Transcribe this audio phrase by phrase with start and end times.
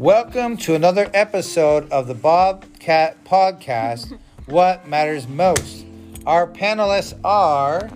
[0.00, 5.84] Welcome to another episode of the Bobcat Podcast What Matters Most.
[6.24, 7.90] Our panelists are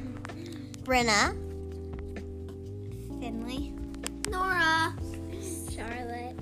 [0.82, 1.30] Brenna.
[3.18, 3.72] Finley.
[4.28, 4.94] Nora.
[5.74, 6.36] Charlotte.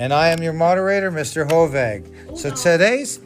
[0.00, 1.48] and I am your moderator, Mr.
[1.48, 2.36] Hoveg.
[2.36, 3.20] So today's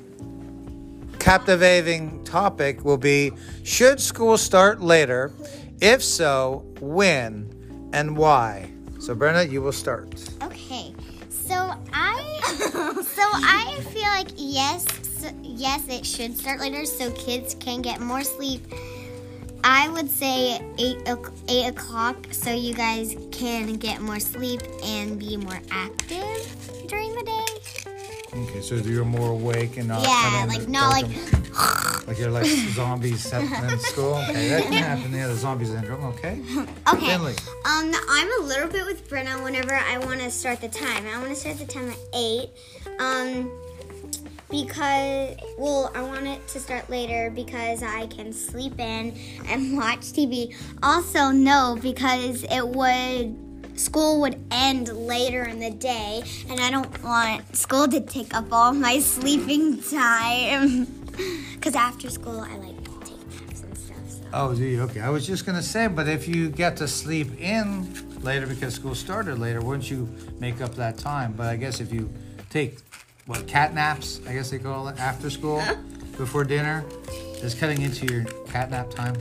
[1.18, 5.32] captivating topic will be Should school start later?
[5.80, 8.70] If so, when and why?
[8.98, 10.12] So, Brenna, you will start.
[10.42, 10.53] Okay.
[13.24, 14.84] So I feel like yes
[15.42, 18.60] yes it should start later so kids can get more sleep.
[19.64, 20.98] I would say eight
[21.48, 27.22] eight o'clock so you guys can get more sleep and be more active during the
[27.22, 28.40] day.
[28.42, 31.06] Okay, so you're more awake and not Yeah, like not like
[32.06, 34.14] like you're like zombies in school.
[34.28, 35.12] Okay, that can happen.
[35.12, 36.04] Yeah, the zombie syndrome.
[36.04, 36.40] Okay,
[36.92, 37.06] Okay.
[37.06, 37.34] Finley.
[37.64, 41.06] Um, I'm a little bit with Brenna whenever I want to start the time.
[41.06, 42.50] I want to start the time at eight.
[42.98, 43.50] Um,
[44.50, 49.16] because well, I want it to start later because I can sleep in
[49.46, 50.54] and watch TV.
[50.82, 53.36] Also, no, because it would
[53.76, 58.52] school would end later in the day, and I don't want school to take up
[58.52, 60.86] all my sleeping time.
[61.54, 64.10] Because after school, I like to take naps and stuff.
[64.10, 64.22] So.
[64.34, 64.82] Oh, do you?
[64.82, 67.88] Okay, I was just gonna say, but if you get to sleep in
[68.22, 71.32] later because school started later, wouldn't you make up that time?
[71.32, 72.12] But I guess if you
[72.50, 72.78] take
[73.26, 75.62] what cat naps, I guess they call it after school,
[76.18, 76.84] before dinner,
[77.42, 79.14] is cutting into your cat nap time.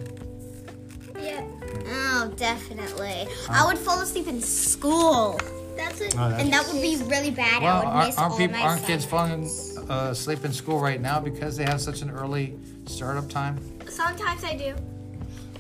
[1.17, 1.41] Yeah.
[1.41, 1.88] Hmm.
[2.25, 3.27] Oh, definitely.
[3.49, 5.39] I would fall asleep in school.
[5.77, 6.14] That's it.
[6.17, 7.61] Oh, that's- And that would be really bad.
[7.61, 9.49] Well, I would aren't, miss aren't all people, my aren't kids falling
[9.89, 13.58] uh, asleep in school right now because they have such an early startup time?
[13.89, 14.76] Sometimes I do.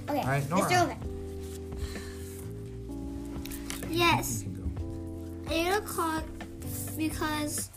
[0.09, 0.61] Okay, All right, Nora.
[0.61, 0.97] let's do it.
[3.89, 4.43] Yes.
[4.43, 5.53] You can go.
[5.53, 6.23] 8 o'clock
[6.97, 7.69] because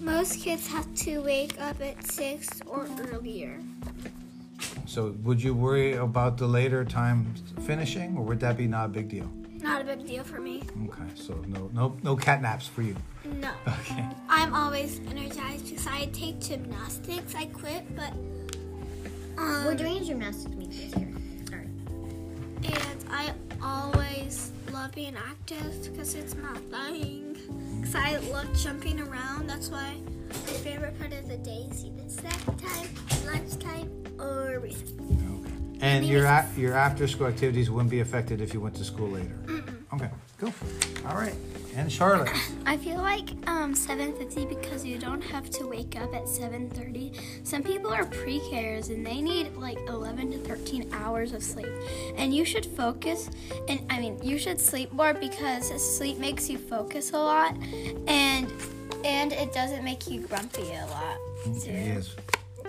[0.00, 3.58] most kids have to wake up at 6 or earlier.
[4.86, 7.34] So, would you worry about the later time
[7.66, 9.30] finishing, or would that be not a big deal?
[9.68, 10.62] Not a big deal for me.
[10.88, 12.96] Okay, so no, no, no cat naps for you.
[13.24, 13.50] No.
[13.80, 14.06] Okay.
[14.28, 17.34] I'm always energized because I take gymnastics.
[17.34, 18.12] I quit, but
[19.36, 21.12] um, We're doing a gymnastics meet this year.
[21.48, 21.68] Sorry.
[22.64, 27.36] and I always love being active because it's not dying.
[27.80, 29.48] Because I love jumping around.
[29.48, 29.96] That's why
[30.30, 32.88] my favorite part of the day is either snack time,
[33.26, 34.92] lunchtime, or recess.
[34.92, 35.52] Okay.
[35.80, 39.08] And your a- your after school activities wouldn't be affected if you went to school
[39.08, 39.38] later.
[39.92, 40.52] Okay, cool.
[41.06, 41.34] All right.
[41.74, 42.30] And Charlotte.
[42.66, 47.46] I feel like um, 7:50 because you don't have to wake up at 7:30.
[47.46, 51.70] Some people are pre-cares and they need like 11 to 13 hours of sleep.
[52.16, 53.30] And you should focus
[53.68, 57.56] and I mean, you should sleep more because sleep makes you focus a lot
[58.06, 58.52] and
[59.04, 61.16] and it doesn't make you grumpy a lot.
[61.62, 61.70] Too.
[61.70, 62.16] Yes.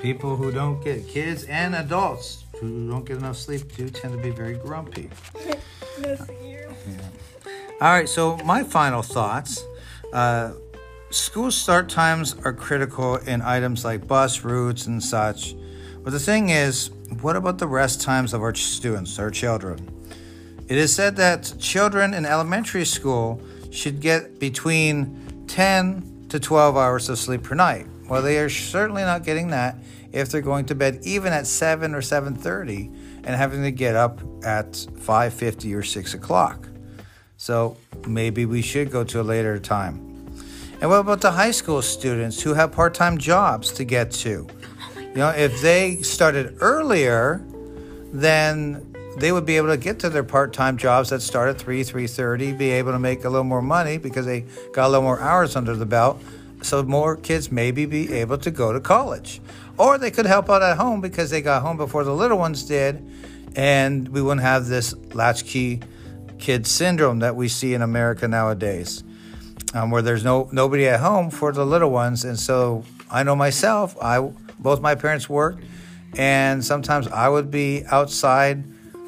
[0.01, 4.21] People who don't get kids and adults who don't get enough sleep do tend to
[4.21, 5.09] be very grumpy.
[6.41, 6.59] You.
[7.81, 9.63] All right, so my final thoughts.
[10.13, 10.53] Uh,
[11.11, 15.55] school start times are critical in items like bus routes and such.
[16.03, 16.89] But the thing is,
[17.21, 19.89] what about the rest times of our students, our children?
[20.69, 23.41] It is said that children in elementary school
[23.71, 27.87] should get between 10 to 12 hours of sleep per night.
[28.09, 29.77] Well, they are certainly not getting that
[30.11, 32.85] if they're going to bed even at 7 or 7.30
[33.23, 36.67] and having to get up at 5.50 or 6 o'clock.
[37.37, 37.77] So
[38.07, 40.09] maybe we should go to a later time.
[40.81, 44.47] And what about the high school students who have part time jobs to get to?
[44.49, 47.45] Oh you know, if they started earlier,
[48.11, 51.59] then they would be able to get to their part time jobs that start at
[51.59, 55.03] 3, 3.30, be able to make a little more money because they got a little
[55.03, 56.21] more hours under the belt.
[56.61, 59.41] So more kids maybe be able to go to college.
[59.77, 62.63] Or they could help out at home because they got home before the little ones
[62.63, 63.05] did,
[63.55, 65.81] and we wouldn't have this latchkey
[66.37, 69.03] kid syndrome that we see in America nowadays,
[69.73, 72.25] um, where there's no nobody at home for the little ones.
[72.25, 74.19] And so I know myself, I
[74.59, 75.63] both my parents worked,
[76.17, 78.63] and sometimes I would be outside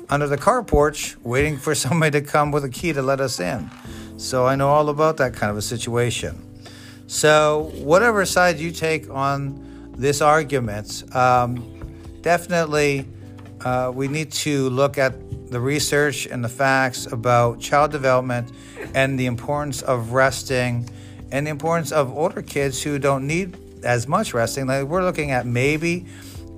[0.09, 3.39] under the car porch waiting for somebody to come with a key to let us
[3.39, 3.69] in.
[4.17, 6.50] So I know all about that kind of a situation.
[7.11, 13.05] So whatever side you take on this argument, um, definitely
[13.65, 18.53] uh, we need to look at the research and the facts about child development
[18.95, 20.89] and the importance of resting
[21.33, 24.67] and the importance of older kids who don't need as much resting.
[24.67, 26.05] Like we're looking at maybe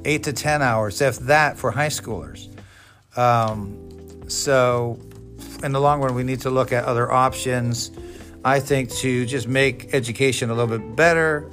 [0.06, 2.48] eight to 10 hours, if that, for high schoolers.
[3.18, 5.00] Um, so,
[5.64, 7.90] in the long run, we need to look at other options
[8.45, 11.50] I think, to just make education a little bit better,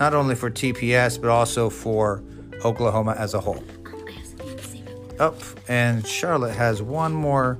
[0.00, 2.22] not only for TPS, but also for
[2.64, 3.62] Oklahoma as a whole.
[5.20, 5.36] Oh,
[5.68, 7.58] and Charlotte has one more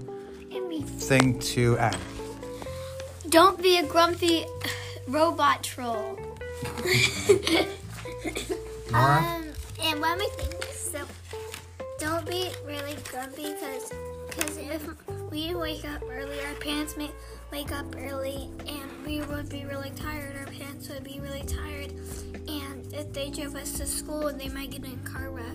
[0.87, 1.97] thing to add.
[3.29, 4.45] Don't be a grumpy
[5.07, 6.19] robot troll.
[8.95, 9.47] Um,
[9.83, 11.01] and one more thing, so
[11.99, 13.91] don't be really grumpy because
[14.29, 14.87] because if
[15.33, 17.11] we wake up early, our parents may
[17.51, 20.37] wake up early, and we would be really tired.
[20.37, 21.91] Our parents would be really tired,
[22.49, 25.47] and if they drove us to school, they might get in a car wreck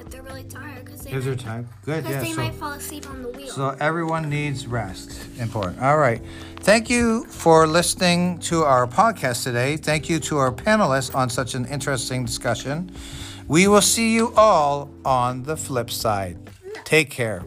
[0.00, 1.68] if they're really tired because they, Is there might, time?
[1.84, 2.20] Good, yeah.
[2.20, 3.46] they So, might fall asleep on the wheel.
[3.52, 5.28] so everyone needs rest.
[5.38, 5.80] Important.
[5.80, 6.20] All right.
[6.56, 9.76] Thank you for listening to our podcast today.
[9.76, 12.90] Thank you to our panelists on such an interesting discussion.
[13.46, 16.36] We will see you all on the flip side.
[16.84, 17.44] Take care.